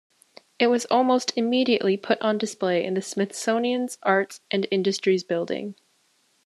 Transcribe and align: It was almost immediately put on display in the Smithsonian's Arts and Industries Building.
It 0.57 0.65
was 0.65 0.85
almost 0.85 1.31
immediately 1.35 1.95
put 1.95 2.19
on 2.21 2.39
display 2.39 2.83
in 2.83 2.95
the 2.95 3.03
Smithsonian's 3.03 3.99
Arts 4.01 4.41
and 4.49 4.65
Industries 4.71 5.23
Building. 5.23 5.75